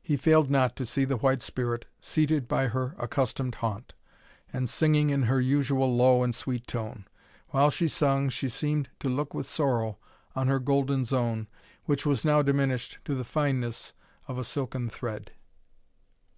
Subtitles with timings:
[0.00, 3.92] He failed not to see the White Spirit seated by her accustomed haunt,
[4.50, 7.04] and singing in her usual low and sweet tone.
[7.50, 9.98] While she sung, she seemed to look with sorrow
[10.34, 11.48] on her golden zone,
[11.84, 13.92] which was now diminished to the fineness
[14.26, 15.32] of a silken thread.